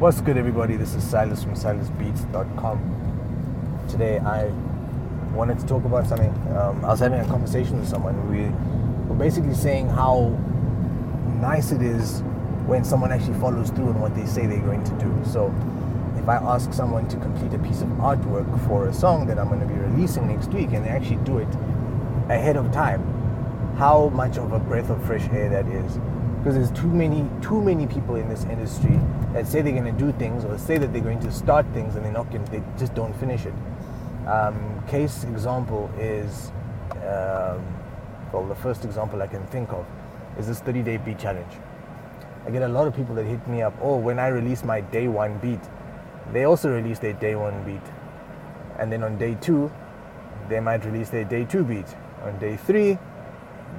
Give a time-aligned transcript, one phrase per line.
[0.00, 0.76] What's good, everybody?
[0.76, 2.78] This is Silas from silasbeats.com.
[3.86, 4.46] Today, I
[5.34, 6.30] wanted to talk about something.
[6.56, 8.16] Um, I was having a conversation with someone.
[8.32, 8.48] We
[9.10, 10.28] were basically saying how
[11.42, 12.22] nice it is
[12.64, 15.14] when someone actually follows through on what they say they're going to do.
[15.30, 15.54] So,
[16.16, 19.48] if I ask someone to complete a piece of artwork for a song that I'm
[19.48, 21.54] going to be releasing next week and they actually do it
[22.30, 23.02] ahead of time,
[23.76, 25.98] how much of a breath of fresh air that is
[26.40, 28.98] because there's too many too many people in this industry
[29.34, 31.96] that say they're going to do things or say that they're going to start things
[31.96, 33.52] and they're not going they just don't finish it.
[34.26, 36.50] Um, case example is
[37.02, 37.62] um,
[38.32, 39.86] well the first example i can think of
[40.38, 41.52] is this 30 day beat challenge.
[42.46, 44.80] I get a lot of people that hit me up oh when i release my
[44.80, 45.60] day one beat
[46.32, 47.82] they also release their day one beat.
[48.78, 49.70] And then on day two
[50.48, 51.86] they might release their day two beat.
[52.22, 52.98] On day three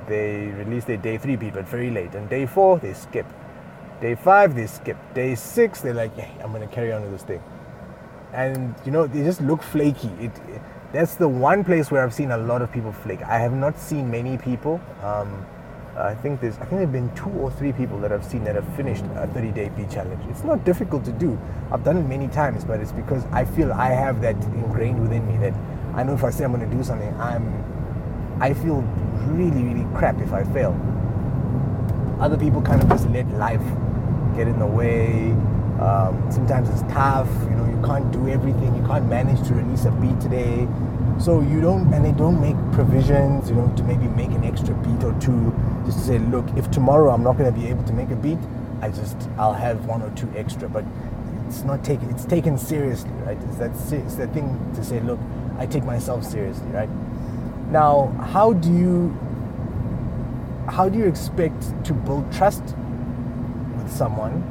[0.07, 2.15] they release their day three beat, but very late.
[2.15, 3.25] And day four, they skip.
[4.01, 4.97] Day five, they skip.
[5.13, 7.43] Day six, they're like, hey, I'm gonna carry on with this thing.
[8.33, 10.09] And you know, they just look flaky.
[10.19, 10.61] It, it
[10.93, 13.21] that's the one place where I've seen a lot of people flake.
[13.23, 14.81] I have not seen many people.
[15.01, 15.45] Um,
[15.95, 18.55] I think there's, I think there've been two or three people that I've seen that
[18.55, 20.21] have finished a 30-day beat challenge.
[20.29, 21.39] It's not difficult to do.
[21.71, 25.27] I've done it many times, but it's because I feel I have that ingrained within
[25.27, 25.53] me that
[25.93, 27.63] I know if I say I'm going to do something, I'm
[28.41, 28.81] I feel
[29.27, 30.73] really, really crap if I fail.
[32.19, 33.61] Other people kind of just let life
[34.35, 35.29] get in the way.
[35.79, 39.85] Um, sometimes it's tough, you know, you can't do everything, you can't manage to release
[39.85, 40.67] a beat today.
[41.19, 44.73] So you don't, and they don't make provisions, you know, to maybe make an extra
[44.73, 45.53] beat or two,
[45.85, 48.15] just to say, look, if tomorrow I'm not going to be able to make a
[48.15, 48.39] beat,
[48.81, 50.67] I just, I'll have one or two extra.
[50.67, 50.83] But
[51.47, 53.37] it's not taken, it's taken seriously, right?
[53.37, 55.19] It's that, it's that thing to say, look,
[55.59, 56.89] I take myself seriously, right?
[57.71, 59.17] Now, how do you
[60.67, 62.63] how do you expect to build trust
[63.77, 64.41] with someone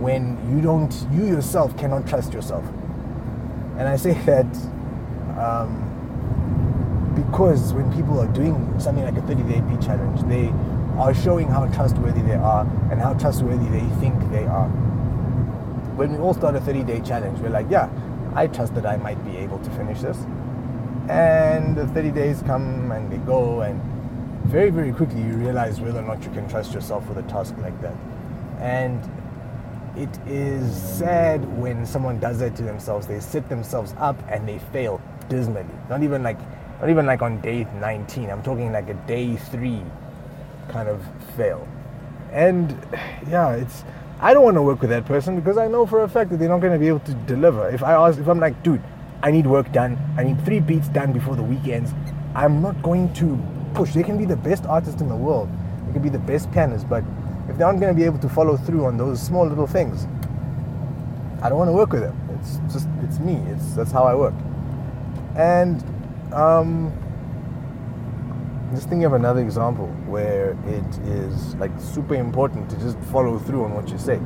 [0.00, 2.64] when you don't you yourself cannot trust yourself?
[3.76, 4.46] And I say that
[5.36, 5.82] um,
[7.16, 10.52] because when people are doing something like a 30 day beat challenge, they
[10.96, 12.62] are showing how trustworthy they are
[12.92, 14.68] and how trustworthy they think they are.
[15.96, 17.90] When we all start a 30 day challenge, we're like, yeah,
[18.36, 20.18] I trust that I might be able to finish this
[21.10, 23.82] and the 30 days come and they go and
[24.44, 27.54] very very quickly you realize whether or not you can trust yourself with a task
[27.58, 27.96] like that.
[28.60, 29.00] And
[29.96, 33.08] it is sad when someone does that to themselves.
[33.08, 35.66] They set themselves up and they fail dismally.
[35.88, 36.38] Not even like
[36.80, 39.82] not even like on day 19 i'm talking like a day 3
[40.68, 41.04] kind of
[41.36, 41.66] fail.
[42.30, 42.70] And
[43.28, 43.82] yeah it's
[44.20, 46.38] i don't want to work with that person because i know for a fact that
[46.38, 47.68] they're not going to be able to deliver.
[47.68, 48.82] If i ask if i'm like dude
[49.22, 49.98] I need work done.
[50.16, 51.92] I need three beats done before the weekends.
[52.34, 53.38] I'm not going to
[53.74, 53.92] push.
[53.92, 55.48] They can be the best artists in the world.
[55.86, 57.04] They can be the best pianists, but
[57.48, 60.06] if they aren't going to be able to follow through on those small little things,
[61.42, 62.16] I don't want to work with them.
[62.38, 63.36] It's just it's me.
[63.52, 64.34] It's that's how I work.
[65.36, 65.82] And
[66.32, 66.92] um,
[68.72, 73.64] just thinking of another example where it is like super important to just follow through
[73.64, 74.20] on what you say.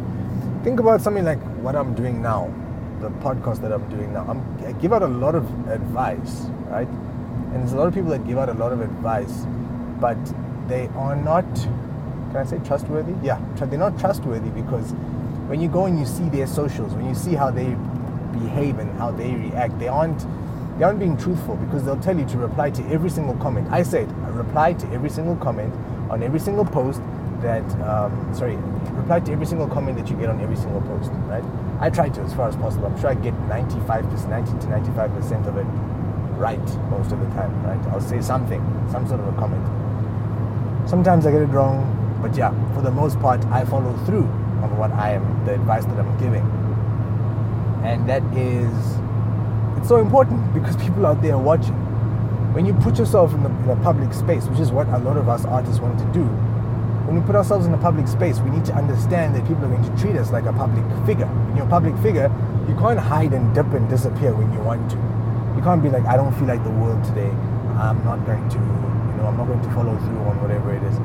[0.63, 2.53] Think about something like what I'm doing now
[3.05, 6.89] the podcast that I'm doing now, I'm, I give out a lot of advice, right?
[6.89, 9.47] And there's a lot of people that give out a lot of advice,
[10.01, 10.17] but
[10.69, 13.15] they are not, can I say trustworthy?
[13.23, 14.93] Yeah, they're not trustworthy because
[15.49, 17.77] when you go and you see their socials, when you see how they
[18.33, 20.27] behave and how they react, they aren't
[20.79, 23.71] they aren't being truthful because they'll tell you to reply to every single comment.
[23.71, 25.73] I said reply to every single comment
[26.11, 27.01] on every single post
[27.43, 28.57] that um, sorry
[28.97, 31.45] reply to every single comment that you get on every single post, right?
[31.81, 32.87] I try to as far as possible.
[32.87, 35.67] I'm sure I get 95 to 90 to 95 percent of it
[36.39, 36.59] right
[36.91, 37.81] most of the time, right?
[37.93, 39.65] I'll say something, some sort of a comment.
[40.89, 44.27] Sometimes I get it wrong, but yeah, for the most part, I follow through
[44.63, 46.45] on what I am, the advice that I'm giving,
[47.85, 48.73] and that is
[49.77, 51.75] it's so important because people out there are watching.
[52.55, 55.17] When you put yourself in, the, in a public space, which is what a lot
[55.17, 56.25] of us artists want to do,
[57.07, 59.69] when we put ourselves in a public space, we need to understand that people are
[59.69, 61.27] going to treat us like a public figure.
[61.27, 62.33] When you're a public figure,
[62.69, 64.97] you can't hide and dip and disappear when you want to.
[65.57, 67.31] You can't be like, I don't feel like the world today.
[67.77, 70.83] I'm not going to, you know, I'm not going to follow through on whatever it
[70.83, 70.97] is.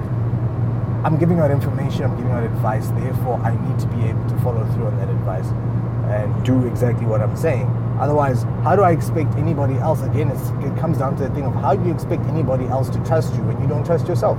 [1.04, 4.38] I'm giving out information, I'm giving out advice, therefore I need to be able to
[4.40, 5.48] follow through on that advice
[6.12, 7.68] and do exactly what I'm saying.
[8.00, 10.02] Otherwise, how do I expect anybody else?
[10.02, 13.00] Again, it comes down to the thing of how do you expect anybody else to
[13.06, 14.38] trust you when you don't trust yourself?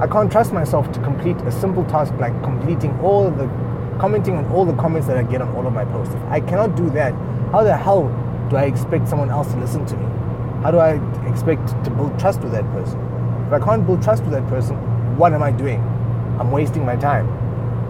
[0.00, 3.48] I can't trust myself to complete a simple task like completing all the
[3.98, 6.14] commenting on all the comments that I get on all of my posts.
[6.14, 7.12] If I cannot do that,
[7.50, 8.06] how the hell
[8.48, 10.06] do I expect someone else to listen to me?
[10.62, 13.00] How do I expect to build trust with that person?
[13.48, 14.76] If I can't build trust with that person,
[15.16, 15.80] what am I doing?
[16.38, 17.28] I'm wasting my time.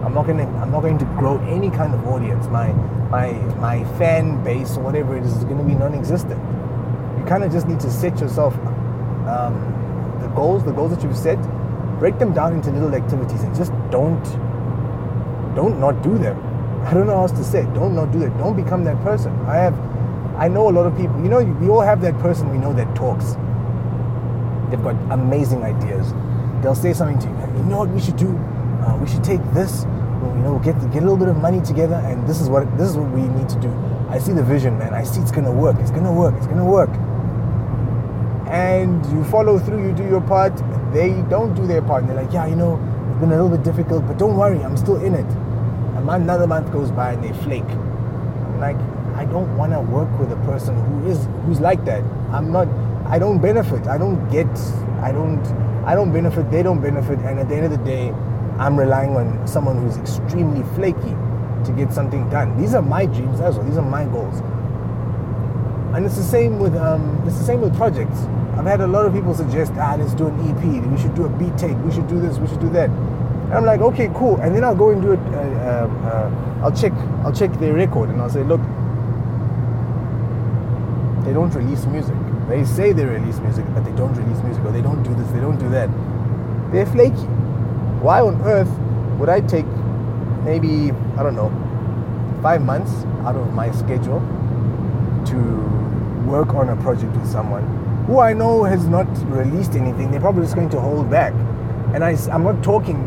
[0.03, 2.47] I'm not gonna I'm not going to grow any kind of audience.
[2.47, 2.71] My
[3.11, 6.39] my my fan base or whatever it is is gonna be non-existent.
[7.19, 8.55] You kind of just need to set yourself
[9.27, 11.37] um, the goals, the goals that you've set,
[11.99, 14.23] break them down into little activities and just don't
[15.55, 16.37] don't not do them.
[16.85, 17.61] I don't know how else to say.
[17.61, 17.73] It.
[17.73, 18.37] Don't not do that.
[18.37, 19.33] Don't become that person.
[19.45, 19.77] I have
[20.39, 21.21] I know a lot of people.
[21.21, 23.35] You know, we all have that person we know that talks.
[24.69, 26.13] They've got amazing ideas.
[26.61, 27.57] They'll say something to you.
[27.57, 28.37] You know what we should do?
[28.79, 29.83] Uh, we should take this.
[29.83, 32.89] You know, get get a little bit of money together, and this is what this
[32.89, 33.69] is what we need to do.
[34.09, 34.93] I see the vision, man.
[34.93, 35.75] I see it's gonna work.
[35.79, 36.35] It's gonna work.
[36.37, 36.89] It's gonna work.
[38.47, 39.85] And you follow through.
[39.85, 40.53] You do your part.
[40.93, 42.03] They don't do their part.
[42.03, 42.75] And they're like, yeah, you know,
[43.11, 45.25] it's been a little bit difficult, but don't worry, I'm still in it.
[45.97, 47.63] And another month goes by and they flake.
[47.63, 48.77] I'm like,
[49.15, 52.03] I don't want to work with a person who is who's like that.
[52.31, 52.67] I'm not.
[53.05, 53.85] I don't benefit.
[53.87, 54.47] I don't get.
[55.01, 55.45] I don't.
[55.85, 56.49] I don't benefit.
[56.51, 57.19] They don't benefit.
[57.19, 58.11] And at the end of the day,
[58.57, 61.15] I'm relying on someone who's extremely flaky
[61.65, 62.57] to get something done.
[62.57, 63.65] These are my dreams as well.
[63.65, 64.39] These are my goals.
[65.95, 68.19] And it's the same with um, it's the same with projects.
[68.59, 70.91] I've had a lot of people suggest, ah, let's do an EP.
[70.91, 71.77] We should do a beat tape.
[71.77, 72.37] We should do this.
[72.39, 72.89] We should do that.
[72.89, 74.35] And I'm like, okay, cool.
[74.41, 75.19] And then I'll go and do it.
[75.31, 76.91] Uh, uh, I'll check.
[77.23, 78.59] I'll check their record and I'll say, look,
[81.23, 82.15] they don't release music.
[82.49, 85.31] They say they release music, but they don't release music, or they don't do this,
[85.31, 85.89] they don't do that.
[86.73, 87.27] They're flaky.
[88.03, 88.71] Why on earth
[89.19, 89.67] would I take
[90.43, 91.49] maybe, I don't know,
[92.41, 92.91] five months
[93.23, 94.19] out of my schedule
[95.27, 95.37] to
[96.27, 100.11] work on a project with someone who I know has not released anything?
[100.11, 101.33] They're probably just going to hold back.
[101.93, 102.97] And I, I'm not talking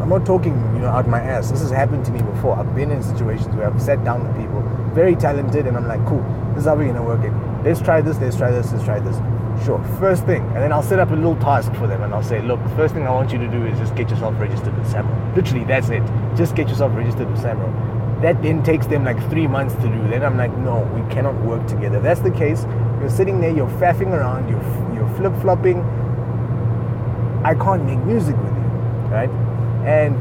[0.00, 1.50] I'm not talking, you know, out my ass.
[1.50, 2.56] This has happened to me before.
[2.56, 4.62] I've been in situations where I've sat down with people,
[4.94, 6.22] very talented, and I'm like, cool,
[6.54, 7.32] this is how we're gonna work it.
[7.64, 9.16] Let's try this, let's try this, let's try this.
[9.64, 12.22] Sure, first thing, and then I'll set up a little task for them and I'll
[12.22, 14.90] say, look, first thing I want you to do is just get yourself registered with
[14.90, 15.36] SAMRO.
[15.36, 16.02] Literally, that's it.
[16.34, 18.22] Just get yourself registered with SAMRO.
[18.22, 20.08] That then takes them like three months to do.
[20.08, 21.98] Then I'm like, no, we cannot work together.
[21.98, 22.64] If that's the case,
[23.00, 25.80] you're sitting there, you're faffing around, you're, you're flip flopping.
[27.44, 28.68] I can't make music with you,
[29.08, 29.30] right?
[29.86, 30.14] And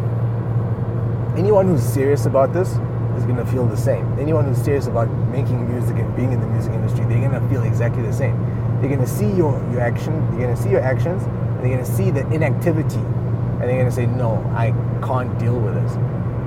[1.38, 2.70] anyone who's serious about this
[3.18, 4.18] is gonna feel the same.
[4.18, 7.64] Anyone who's serious about making music and being in the music industry, they're gonna feel
[7.64, 8.38] exactly the same.
[8.80, 12.12] They're gonna see your, your action, they're gonna see your actions, and they're gonna see
[12.12, 14.72] the inactivity, and they're gonna say, no, I
[15.06, 15.98] can't deal with this.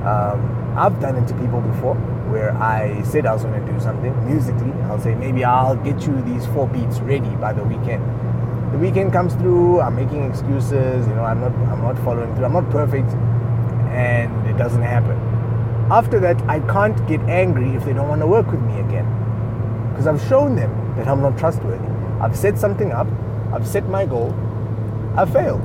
[0.06, 1.94] Um, I've done it to people before
[2.32, 4.72] where I said I was gonna do something musically.
[4.84, 8.02] I'll say, maybe I'll get you these four beats ready by the weekend
[8.72, 12.46] the weekend comes through, I'm making excuses, you know, I'm not I'm not following through.
[12.46, 13.10] I'm not perfect
[13.92, 15.18] and it doesn't happen.
[15.90, 19.06] After that, I can't get angry if they don't want to work with me again.
[19.90, 21.86] Because I've shown them that I'm not trustworthy.
[22.18, 23.06] I've set something up,
[23.52, 24.34] I've set my goal,
[25.18, 25.60] I've failed.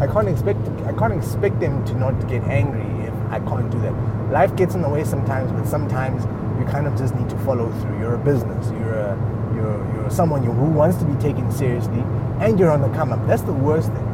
[0.00, 3.80] I can't expect I can't expect them to not get angry if I can't do
[3.82, 4.13] that.
[4.34, 6.24] Life gets in the way sometimes, but sometimes
[6.58, 8.00] you kind of just need to follow through.
[8.00, 8.68] You're a business.
[8.72, 12.02] You're a you're you're someone who wants to be taken seriously
[12.40, 13.24] and you're on the come up.
[13.28, 14.08] That's the worst thing.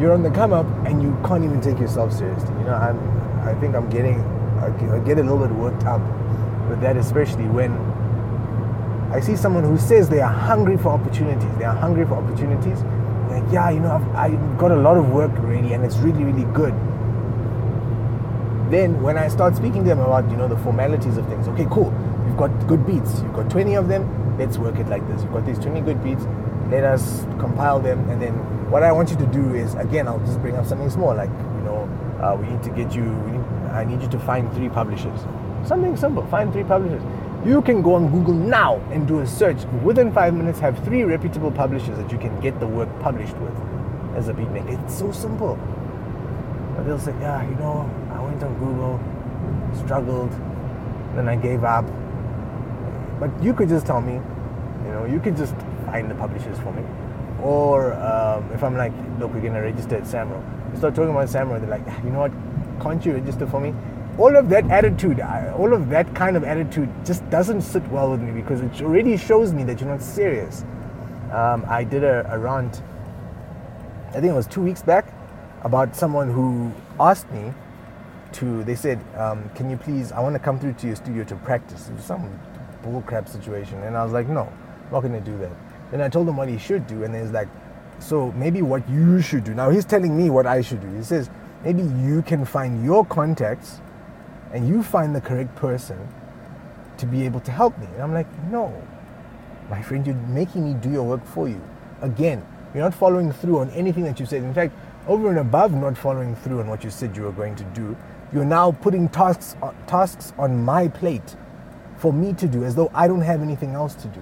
[0.00, 2.54] You're on the come up and you can't even take yourself seriously.
[2.60, 2.98] You know, I'm,
[3.46, 4.18] I think I'm getting,
[4.62, 4.70] I
[5.04, 6.00] get a little bit worked up
[6.70, 7.72] with that, especially when
[9.12, 11.54] I see someone who says they are hungry for opportunities.
[11.58, 12.80] They are hungry for opportunities.
[13.28, 16.24] Like, yeah, you know, I've, I've got a lot of work already and it's really,
[16.24, 16.72] really good.
[18.72, 21.66] Then when I start speaking to them about, you know, the formalities of things, okay,
[21.70, 21.92] cool.
[22.26, 23.20] You've got good beats.
[23.20, 24.38] You've got 20 of them.
[24.38, 25.22] Let's work it like this.
[25.22, 26.24] You've got these 20 good beats
[26.72, 28.32] let us compile them and then
[28.70, 31.28] what I want you to do is again I'll just bring up something small like
[31.28, 31.82] you know
[32.22, 35.20] uh, we need to get you need, I need you to find three publishers
[35.66, 37.02] something simple find three publishers
[37.44, 41.02] you can go on Google now and do a search within five minutes have three
[41.02, 43.54] reputable publishers that you can get the work published with
[44.16, 45.58] as a beatmaker it's so simple
[46.74, 47.90] but they'll say yeah you know
[48.22, 49.00] I went on Google
[49.84, 50.30] struggled
[51.16, 51.84] then I gave up
[53.20, 55.54] but you could just tell me you know you could just
[55.92, 56.82] find the publishers for me.
[57.42, 60.40] Or um, if I'm like, look, we're to register at SAMRO.
[60.72, 62.32] You start talking about SAMRO, they're like, you know what,
[62.82, 63.74] can't you register for me?
[64.18, 68.20] All of that attitude, all of that kind of attitude just doesn't sit well with
[68.20, 70.64] me because it already shows me that you're not serious.
[71.32, 72.82] Um, I did a, a rant,
[74.10, 75.12] I think it was two weeks back,
[75.62, 77.52] about someone who asked me
[78.34, 81.24] to, they said, um, can you please, I want to come through to your studio
[81.24, 81.88] to practice.
[81.88, 82.38] It was some
[82.82, 83.82] bullcrap situation.
[83.82, 85.52] And I was like, no, I'm not going to do that.
[85.90, 87.48] Then I told him what he should do, and he's like,
[87.98, 89.54] so maybe what you should do.
[89.54, 90.92] Now he's telling me what I should do.
[90.96, 91.30] He says,
[91.64, 93.80] maybe you can find your contacts
[94.52, 96.08] and you find the correct person
[96.98, 97.86] to be able to help me.
[97.94, 98.74] And I'm like, no,
[99.70, 101.60] my friend, you're making me do your work for you.
[102.00, 104.42] Again, you're not following through on anything that you said.
[104.42, 104.74] In fact,
[105.06, 107.96] over and above not following through on what you said you were going to do,
[108.32, 111.36] you're now putting tasks uh, tasks on my plate
[111.98, 114.20] for me to do as though I don't have anything else to do.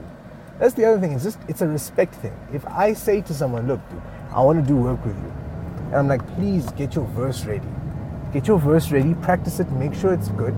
[0.58, 1.12] That's the other thing.
[1.12, 2.34] It's just it's a respect thing.
[2.52, 4.02] If I say to someone, "Look, dude,
[4.32, 5.32] I want to do work with you,"
[5.86, 7.68] and I'm like, "Please get your verse ready.
[8.32, 9.14] Get your verse ready.
[9.14, 9.70] Practice it.
[9.72, 10.54] Make sure it's good.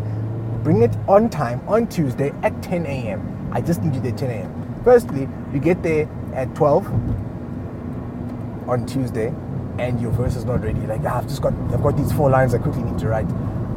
[0.65, 3.51] Bring it on time on Tuesday at 10 a.m.
[3.53, 4.81] I just need you there 10 a.m.
[4.85, 6.87] Firstly, you get there at 12
[8.69, 9.35] on Tuesday
[9.79, 10.81] and your verse is not ready.
[10.81, 13.29] Like, ah, I've just got, I've got these four lines I quickly need to write.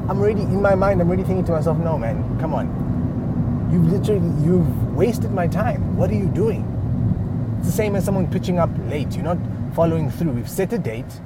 [0.07, 3.69] I'm already, in my mind, I'm already thinking to myself, no, man, come on.
[3.71, 5.97] You've literally, you've wasted my time.
[5.97, 6.71] What are you doing?
[7.59, 9.15] It's the same as someone pitching up late.
[9.15, 9.39] You're not
[9.73, 10.31] following through.
[10.31, 11.19] We've set a date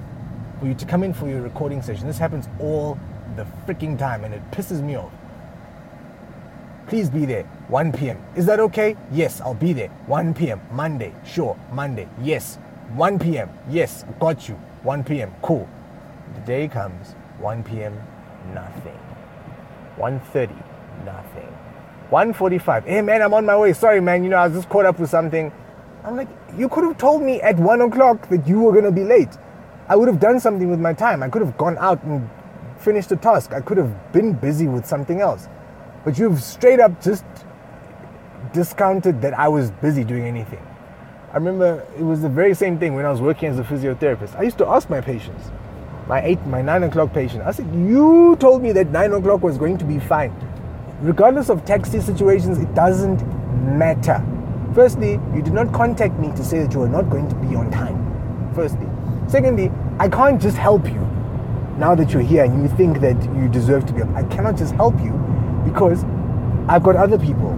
[0.59, 2.07] for you to come in for your recording session.
[2.07, 2.97] This happens all
[3.35, 5.11] the freaking time and it pisses me off.
[6.87, 8.17] Please be there, 1 p.m.
[8.35, 8.95] Is that okay?
[9.11, 9.89] Yes, I'll be there.
[10.07, 10.59] 1 p.m.
[10.71, 11.57] Monday, sure.
[11.71, 12.57] Monday, yes.
[12.95, 13.49] 1 p.m.
[13.69, 14.55] Yes, got you.
[14.83, 15.33] 1 p.m.
[15.41, 15.67] Cool.
[16.35, 18.01] The day comes, 1 p.m.
[18.53, 18.97] Nothing.
[19.97, 20.49] 1:30,
[21.05, 21.55] nothing.
[22.09, 22.85] 1:45.
[22.85, 23.73] Hey man, I'm on my way.
[23.73, 25.51] Sorry man, you know I was just caught up with something.
[26.03, 29.03] I'm like, you could have told me at one o'clock that you were gonna be
[29.03, 29.37] late.
[29.89, 31.21] I would have done something with my time.
[31.21, 32.29] I could have gone out and
[32.77, 33.53] finished the task.
[33.53, 35.49] I could have been busy with something else.
[36.05, 37.25] But you've straight up just
[38.53, 40.65] discounted that I was busy doing anything.
[41.31, 44.35] I remember it was the very same thing when I was working as a physiotherapist.
[44.35, 45.51] I used to ask my patients,
[46.07, 49.55] my eight, my nine o'clock patient, I said, You told me that nine o'clock was
[49.55, 50.33] going to be fine.
[51.01, 53.21] Regardless of taxi situations, it doesn't
[53.77, 54.25] matter.
[54.73, 57.55] Firstly, you did not contact me to say that you are not going to be
[57.55, 58.51] on time.
[58.55, 58.87] Firstly.
[59.27, 61.07] Secondly, I can't just help you
[61.77, 64.09] now that you're here and you think that you deserve to be up.
[64.15, 65.11] I cannot just help you
[65.63, 66.03] because
[66.67, 67.51] I've got other people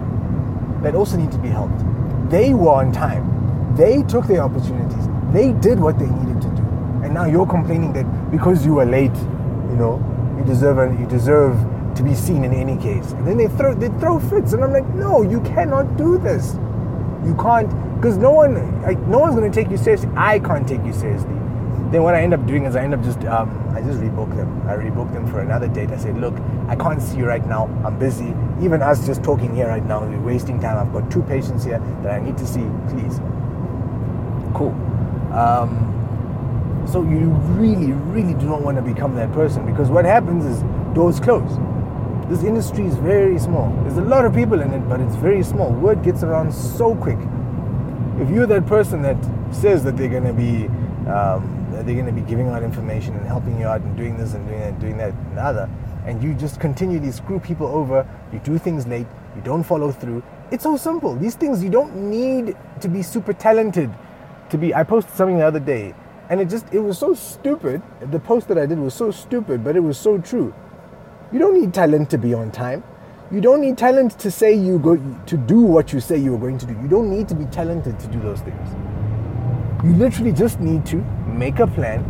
[0.82, 1.82] that also need to be helped.
[2.30, 3.31] They were on time.
[3.76, 5.08] They took their opportunities.
[5.32, 6.62] They did what they needed to do.
[7.04, 9.14] And now you're complaining that because you were late,
[9.70, 10.00] you know,
[10.38, 11.56] you deserve you deserve
[11.94, 13.12] to be seen in any case.
[13.12, 16.54] And then they throw they throw fits, and I'm like, no, you cannot do this.
[17.24, 20.10] You can't, because no one, like, no one's gonna take you seriously.
[20.16, 21.34] I can't take you seriously.
[21.92, 24.34] Then what I end up doing is I end up just, um, I just rebook
[24.34, 24.62] them.
[24.66, 25.90] I rebook them for another date.
[25.90, 26.34] I say, look,
[26.68, 27.66] I can't see you right now.
[27.84, 28.34] I'm busy.
[28.60, 30.78] Even us just talking here right now, we're wasting time.
[30.78, 32.66] I've got two patients here that I need to see.
[32.88, 33.20] Please.
[35.32, 40.44] Um, so you really, really do not want to become that person because what happens
[40.44, 40.62] is
[40.94, 41.58] doors close.
[42.28, 43.70] This industry is very small.
[43.82, 45.70] There's a lot of people in it, but it's very small.
[45.70, 47.18] Word gets around so quick.
[48.20, 49.16] If you're that person that
[49.54, 50.66] says that they're going to be,
[51.08, 54.34] um, they're going to be giving out information and helping you out and doing this
[54.34, 55.68] and doing that, and doing that and other,
[56.04, 60.22] and you just continually screw people over, you do things late, you don't follow through.
[60.50, 61.16] It's so simple.
[61.16, 63.90] These things you don't need to be super talented
[64.52, 65.94] to be I posted something the other day
[66.28, 67.82] and it just it was so stupid.
[68.00, 70.54] The post that I did was so stupid, but it was so true.
[71.32, 72.82] You don't need talent to be on time.
[73.30, 76.38] You don't need talent to say you go to do what you say you are
[76.38, 76.74] going to do.
[76.74, 78.68] You don't need to be talented to do those things.
[79.84, 82.04] You literally just need to make a plan,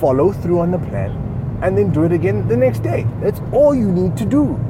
[0.00, 1.10] follow through on the plan,
[1.62, 3.06] and then do it again the next day.
[3.20, 4.60] That's all you need to do.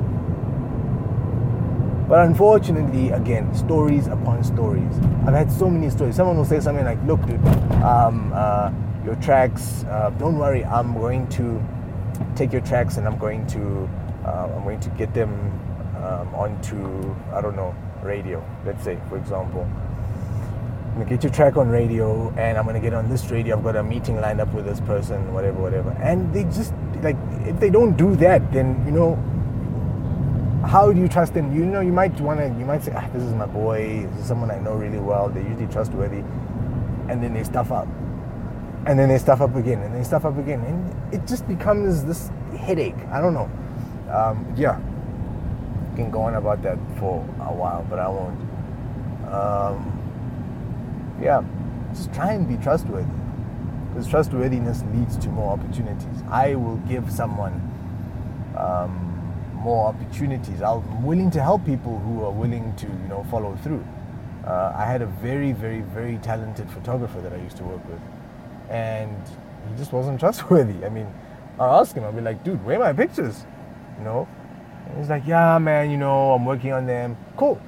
[2.08, 4.96] But unfortunately, again, stories upon stories.
[5.26, 6.14] I've had so many stories.
[6.14, 7.44] Someone will say something like, "Look, dude,
[7.82, 8.70] um, uh,
[9.04, 9.84] your tracks.
[9.84, 11.60] Uh, don't worry, I'm going to
[12.36, 13.88] take your tracks and I'm going to,
[14.24, 15.30] uh, I'm going to get them
[15.96, 18.44] um, onto, I don't know, radio.
[18.64, 19.66] Let's say, for example."
[20.96, 23.58] I'm gonna get your track on radio and I'm gonna get on this radio.
[23.58, 25.90] I've got a meeting lined up with this person, whatever, whatever.
[26.00, 26.72] And they just
[27.02, 29.18] like if they don't do that, then you know
[30.66, 31.56] how do you trust them?
[31.56, 34.20] You know, you might want to, you might say, ah, this is my boy, this
[34.20, 36.22] is someone I know really well, they're usually trustworthy,
[37.08, 37.86] and then they stuff up.
[38.86, 40.60] And then they stuff up again, and they stuff up again.
[40.60, 42.98] And it just becomes this headache.
[43.10, 43.50] I don't know.
[44.12, 44.78] Um, yeah.
[45.96, 48.38] Can go on about that for a while, but I won't.
[49.32, 51.42] Um, yeah.
[51.94, 53.10] Just try and be trustworthy.
[53.88, 56.22] Because trustworthiness leads to more opportunities.
[56.28, 57.54] I will give someone
[58.56, 59.05] um,
[59.66, 60.62] more opportunities.
[60.62, 63.84] I'm willing to help people who are willing to, you know, follow through.
[64.46, 68.00] Uh, I had a very, very, very talented photographer that I used to work with,
[68.70, 69.20] and
[69.68, 70.86] he just wasn't trustworthy.
[70.86, 71.12] I mean,
[71.58, 73.44] I ask him, I'll be like, dude, where are my pictures?
[73.98, 74.28] You know?
[74.86, 77.16] And he's like, yeah, man, you know, I'm working on them.
[77.36, 77.60] Cool.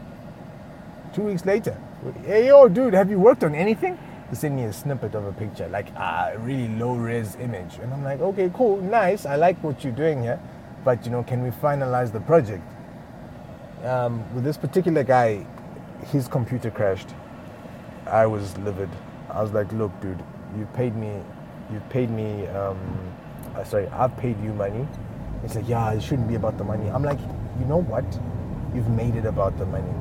[1.12, 1.76] Two weeks later,
[2.24, 3.98] hey, yo, dude, have you worked on anything?
[4.30, 7.78] He sent me a snippet of a picture, like a really low res image.
[7.82, 9.26] And I'm like, okay, cool, nice.
[9.26, 10.38] I like what you're doing here
[10.88, 12.62] but you know, can we finalize the project?
[13.84, 15.46] Um, with this particular guy,
[16.12, 17.10] his computer crashed.
[18.06, 18.88] I was livid.
[19.28, 20.22] I was like, look, dude,
[20.56, 21.12] you paid me
[21.70, 22.46] you've paid me.
[22.46, 22.78] Um,
[23.54, 24.86] uh, sorry, I've paid you money.
[25.44, 26.88] It's like, yeah, it shouldn't be about the money.
[26.88, 27.20] I'm like,
[27.58, 28.06] you know what?
[28.74, 29.92] You've made it about the money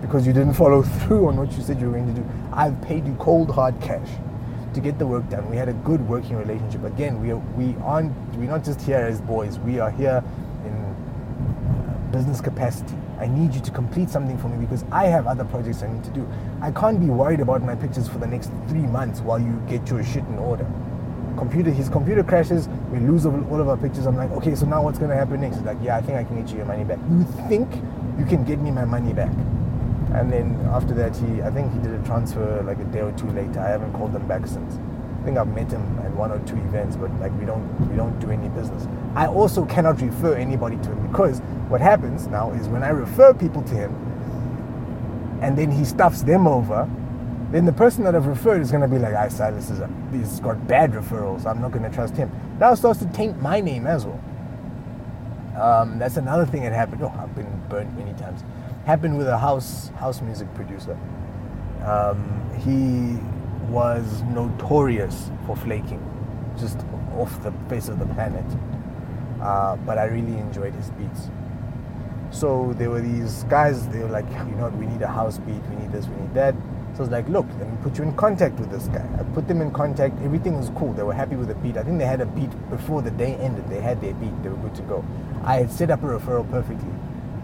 [0.00, 2.26] because you didn't follow through on what you said you were going to do.
[2.52, 4.08] I've paid you cold hard cash
[4.74, 5.48] to get the work done.
[5.50, 6.84] We had a good working relationship.
[6.84, 9.58] Again, we are, we aren't we're not just here as boys.
[9.58, 10.22] We are here
[10.64, 12.94] in business capacity.
[13.18, 16.04] I need you to complete something for me because I have other projects I need
[16.04, 16.28] to do.
[16.60, 19.88] I can't be worried about my pictures for the next three months while you get
[19.88, 20.66] your shit in order.
[21.36, 22.68] Computer, his computer crashes.
[22.90, 24.06] We lose all all of our pictures.
[24.06, 25.56] I'm like, okay, so now what's gonna happen next?
[25.56, 26.98] He's like, yeah, I think I can get you your money back.
[27.10, 27.72] You think
[28.18, 29.32] you can get me my money back?
[30.14, 33.12] And then after that, he I think he did a transfer like a day or
[33.12, 33.60] two later.
[33.60, 34.78] I haven't called them back since.
[35.20, 37.96] I think I've met him at one or two events, but like we don't we
[37.96, 38.86] don't do any business.
[39.14, 43.32] I also cannot refer anybody to him because what happens now is when I refer
[43.32, 43.90] people to him,
[45.40, 46.88] and then he stuffs them over,
[47.50, 49.88] then the person that I've referred is going to be like, "I Silas is a,
[50.12, 51.46] he's got bad referrals.
[51.46, 54.20] I'm not going to trust him." Now it starts to taint my name as well.
[55.56, 57.02] Um, that's another thing that happened.
[57.02, 58.42] Oh, I've been burnt many times
[58.84, 60.98] happened with a house house music producer.
[61.84, 63.18] Um, he
[63.70, 66.00] was notorious for flaking,
[66.58, 66.78] just
[67.16, 68.44] off the face of the planet.
[69.40, 71.30] Uh, but I really enjoyed his beats.
[72.30, 73.86] So there were these guys.
[73.88, 75.62] They were like, you know, we need a house beat.
[75.68, 76.06] We need this.
[76.06, 76.54] We need that.
[76.94, 79.06] So I was like, look, let me put you in contact with this guy.
[79.18, 80.20] I put them in contact.
[80.22, 80.92] Everything was cool.
[80.92, 81.76] They were happy with the beat.
[81.76, 83.68] I think they had a beat before the day ended.
[83.68, 84.42] They had their beat.
[84.42, 85.04] They were good to go.
[85.42, 86.92] I had set up a referral perfectly.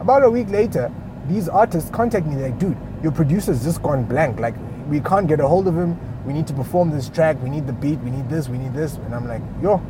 [0.00, 0.92] About a week later,
[1.28, 4.40] these artists contact me like, dude, your producer's just gone blank.
[4.40, 4.54] Like,
[4.88, 5.98] we can't get a hold of him.
[6.24, 7.40] We need to perform this track.
[7.42, 7.98] We need the beat.
[8.00, 8.48] We need this.
[8.48, 8.96] We need this.
[8.96, 9.82] And I'm like, yo,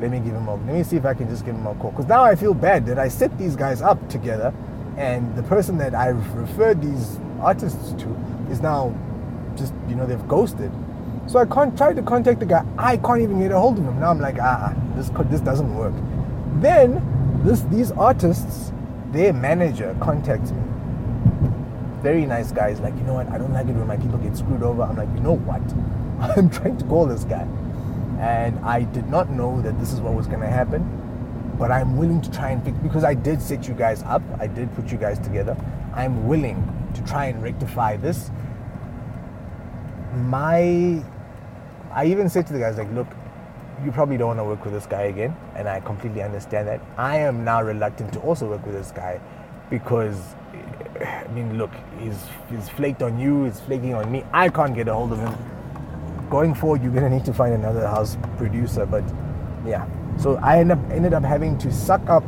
[0.00, 1.74] let me give him a, let me see if I can just give him a
[1.74, 1.90] call.
[1.90, 4.54] Because now I feel bad that I set these guys up together
[4.96, 8.16] and the person that I've referred these artists to
[8.50, 8.94] is now
[9.56, 10.72] just, you know, they've ghosted.
[11.26, 12.64] So I can't try to contact the guy.
[12.78, 14.00] I can't even get a hold of him.
[14.00, 15.94] Now I'm like, ah, this, this doesn't work.
[16.60, 18.72] Then this, these artists
[19.12, 20.62] their manager contacts me.
[22.02, 23.28] Very nice guys, like, you know what?
[23.28, 24.82] I don't like it when my people get screwed over.
[24.82, 25.62] I'm like, you know what?
[26.36, 27.46] I'm trying to call this guy.
[28.20, 30.82] And I did not know that this is what was going to happen.
[31.58, 34.22] But I'm willing to try and fix because I did set you guys up.
[34.38, 35.56] I did put you guys together.
[35.94, 36.62] I'm willing
[36.94, 38.30] to try and rectify this.
[40.14, 41.02] My
[41.92, 43.08] I even said to the guys like, look,
[43.84, 46.80] you probably don't want to work with this guy again, and I completely understand that.
[46.96, 49.20] I am now reluctant to also work with this guy
[49.70, 50.20] because,
[51.00, 54.24] I mean, look, he's he's flaked on you, he's flaking on me.
[54.32, 55.34] I can't get a hold of him.
[56.28, 59.04] Going forward, you're gonna need to find another house producer, but
[59.64, 59.86] yeah.
[60.18, 62.24] So I end up ended up having to suck up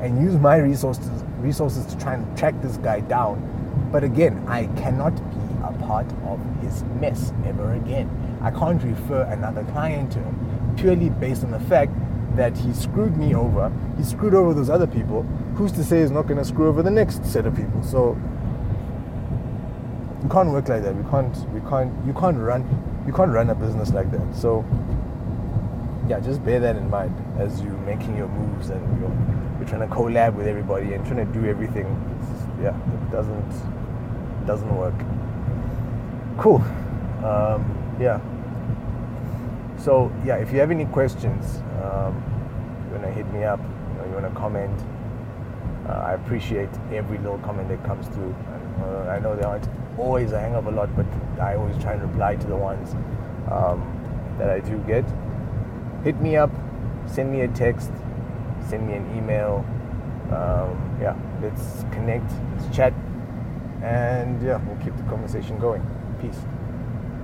[0.00, 3.50] and use my resources resources to try and track this guy down.
[3.90, 8.08] But again, I cannot be a part of his mess ever again.
[8.40, 10.43] I can't refer another client to him
[10.76, 11.92] purely based on the fact
[12.36, 13.72] that he screwed me over.
[13.96, 15.22] He screwed over those other people.
[15.56, 17.82] Who's to say he's not going to screw over the next set of people?
[17.82, 18.18] So
[20.22, 20.96] you can't work like that.
[20.96, 21.36] We can't.
[21.50, 21.92] We can't.
[22.06, 22.62] You can't run.
[23.06, 24.34] You can't run a business like that.
[24.34, 24.64] So
[26.08, 29.88] yeah, just bear that in mind as you're making your moves and you're, you're trying
[29.88, 31.86] to collab with everybody and trying to do everything.
[32.62, 34.94] yeah, it doesn't doesn't work.
[36.38, 36.62] Cool.
[37.24, 38.20] Um, yeah.
[39.84, 42.16] So yeah, if you have any questions, um,
[42.86, 44.80] you wanna hit me up, you, know, you wanna comment.
[45.86, 48.34] Uh, I appreciate every little comment that comes through.
[48.34, 49.68] And, uh, I know there aren't
[49.98, 51.04] always a hang of a lot, but
[51.38, 52.94] I always try and reply to the ones
[53.52, 53.84] um,
[54.38, 55.04] that I do get.
[56.02, 56.50] Hit me up,
[57.04, 57.92] send me a text,
[58.66, 59.66] send me an email.
[60.30, 62.94] Um, yeah, let's connect, let's chat,
[63.82, 65.86] and yeah, we'll keep the conversation going.
[66.22, 66.40] Peace.